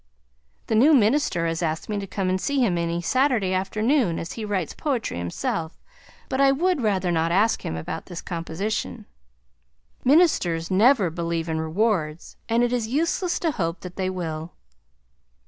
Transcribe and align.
The 0.65 0.73
new 0.73 0.95
minister 0.95 1.45
has 1.45 1.61
asked 1.61 1.87
me 1.87 1.99
to 1.99 2.07
come 2.07 2.27
and 2.27 2.41
see 2.41 2.59
him 2.59 2.75
any 2.75 3.03
Saturday 3.03 3.53
afternoon 3.53 4.17
as 4.17 4.31
he 4.31 4.43
writes 4.43 4.73
poetry 4.73 5.19
himself, 5.19 5.79
but 6.27 6.41
I 6.41 6.51
would 6.51 6.81
rather 6.81 7.11
not 7.11 7.31
ask 7.31 7.63
him 7.63 7.75
about 7.75 8.07
this 8.07 8.19
composition. 8.19 9.05
Ministers 10.03 10.71
never 10.71 11.11
believe 11.11 11.47
in 11.47 11.61
rewards, 11.61 12.35
and 12.49 12.63
it 12.63 12.73
is 12.73 12.87
useless 12.87 13.37
to 13.41 13.51
hope 13.51 13.81
that 13.81 13.95
they 13.95 14.09
will. 14.09 14.53